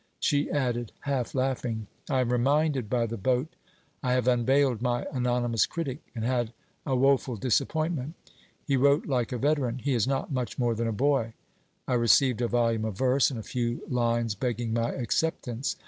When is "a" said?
6.87-6.95, 9.31-9.37, 10.87-10.91, 12.41-12.47, 13.39-13.43